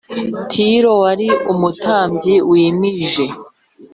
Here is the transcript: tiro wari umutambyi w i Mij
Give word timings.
tiro 0.51 0.91
wari 1.03 1.27
umutambyi 1.51 2.35
w 2.49 2.51
i 2.65 2.67
Mij 2.79 3.13